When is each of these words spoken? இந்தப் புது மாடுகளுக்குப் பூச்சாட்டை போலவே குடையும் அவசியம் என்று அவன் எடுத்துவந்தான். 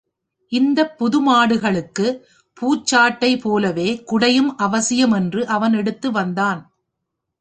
இந்தப் 0.51 0.97
புது 0.97 1.19
மாடுகளுக்குப் 1.21 2.17
பூச்சாட்டை 2.57 3.31
போலவே 3.37 4.03
குடையும் 4.11 4.51
அவசியம் 4.57 5.11
என்று 5.11 5.47
அவன் 5.47 5.73
எடுத்துவந்தான். 5.73 6.61